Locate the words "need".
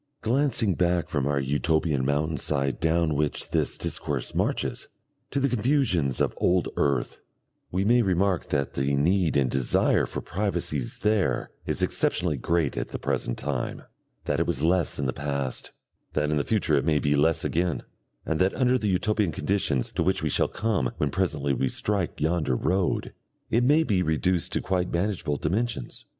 8.95-9.37